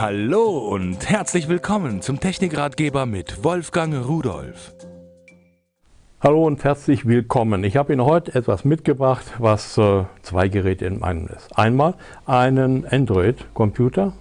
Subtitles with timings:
[0.00, 4.72] Hallo und herzlich willkommen zum Technikratgeber mit Wolfgang Rudolf.
[6.20, 7.64] Hallo und herzlich willkommen.
[7.64, 11.58] Ich habe Ihnen heute etwas mitgebracht, was äh, zwei Geräte in einem ist.
[11.58, 11.94] Einmal
[12.26, 14.12] einen Android-Computer,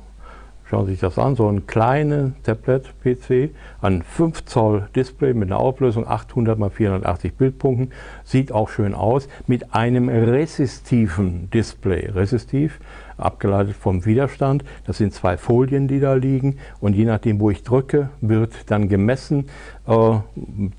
[0.68, 5.60] schauen Sie sich das an, so ein kleines Tablet-PC, ein 5 Zoll Display mit einer
[5.60, 12.10] Auflösung 800 x 480 Bildpunkten, sieht auch schön aus, mit einem resistiven Display.
[12.10, 12.80] Resistiv
[13.18, 14.64] abgeleitet vom Widerstand.
[14.86, 18.90] Das sind zwei Folien, die da liegen und je nachdem, wo ich drücke, wird dann
[18.90, 19.48] gemessen
[19.88, 20.16] äh,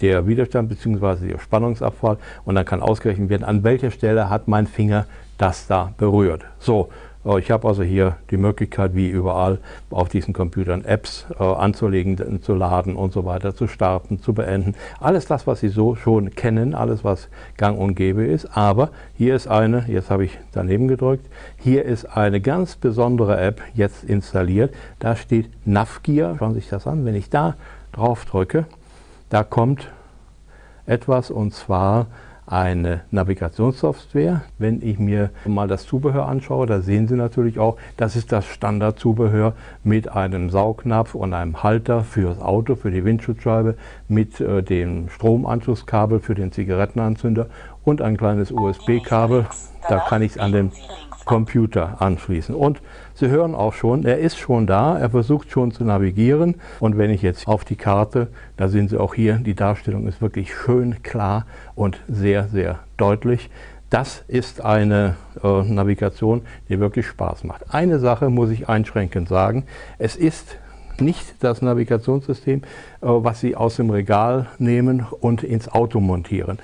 [0.00, 1.28] der Widerstand bzw.
[1.28, 5.06] der Spannungsabfall und dann kann ausgerechnet werden, an welcher Stelle hat mein Finger
[5.38, 6.44] das da berührt.
[6.58, 6.88] So,
[7.36, 9.58] ich habe also hier die Möglichkeit, wie überall
[9.90, 14.74] auf diesen Computern Apps äh, anzulegen, zu laden und so weiter, zu starten, zu beenden.
[15.00, 17.28] Alles das, was Sie so schon kennen, alles, was
[17.58, 18.56] gang und gäbe ist.
[18.56, 21.26] Aber hier ist eine, jetzt habe ich daneben gedrückt,
[21.58, 24.72] hier ist eine ganz besondere App jetzt installiert.
[24.98, 26.36] Da steht Navgear.
[26.38, 27.04] Schauen Sie sich das an.
[27.04, 27.56] Wenn ich da
[27.92, 28.64] drauf drücke,
[29.28, 29.88] da kommt
[30.86, 32.06] etwas und zwar
[32.50, 34.42] eine Navigationssoftware.
[34.58, 38.46] Wenn ich mir mal das Zubehör anschaue, da sehen Sie natürlich auch, das ist das
[38.46, 39.52] Standardzubehör
[39.84, 43.76] mit einem Saugnapf und einem Halter fürs Auto, für die Windschutzscheibe,
[44.08, 47.46] mit äh, dem Stromanschlusskabel für den Zigarettenanzünder
[47.88, 49.46] und ein kleines USB-Kabel.
[49.88, 50.72] Da kann ich es an den
[51.24, 52.54] Computer anschließen.
[52.54, 52.80] Und
[53.14, 56.56] Sie hören auch schon, er ist schon da, er versucht schon zu navigieren.
[56.80, 60.20] Und wenn ich jetzt auf die Karte, da sehen Sie auch hier, die Darstellung ist
[60.20, 63.50] wirklich schön klar und sehr, sehr deutlich.
[63.90, 67.72] Das ist eine äh, Navigation, die wirklich Spaß macht.
[67.74, 69.64] Eine Sache muss ich einschränkend sagen,
[69.98, 70.58] es ist
[71.00, 72.64] nicht das Navigationssystem, äh,
[73.00, 76.58] was Sie aus dem Regal nehmen und ins Auto montieren.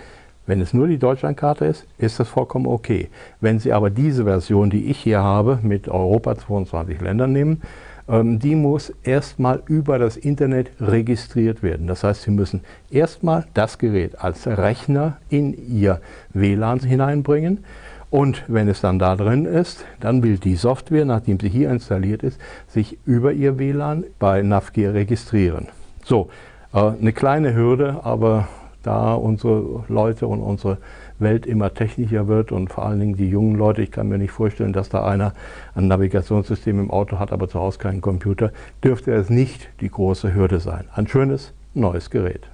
[0.46, 3.08] Wenn es nur die Deutschlandkarte ist, ist das vollkommen okay.
[3.40, 7.62] Wenn Sie aber diese Version, die ich hier habe, mit Europa 22 Ländern nehmen,
[8.08, 11.86] ähm, die muss erstmal über das Internet registriert werden.
[11.86, 16.00] Das heißt, Sie müssen erstmal das Gerät als Rechner in Ihr
[16.34, 17.64] WLAN hineinbringen.
[18.10, 22.22] Und wenn es dann da drin ist, dann will die Software, nachdem sie hier installiert
[22.22, 25.68] ist, sich über Ihr WLAN bei Navgear registrieren.
[26.04, 26.28] So,
[26.72, 28.46] äh, eine kleine Hürde, aber
[28.86, 30.78] da unsere Leute und unsere
[31.18, 34.30] Welt immer technischer wird und vor allen Dingen die jungen Leute, ich kann mir nicht
[34.30, 35.32] vorstellen, dass da einer
[35.74, 38.52] ein Navigationssystem im Auto hat, aber zu Hause keinen Computer,
[38.82, 40.84] dürfte es nicht die große Hürde sein.
[40.94, 42.48] Ein schönes neues Gerät.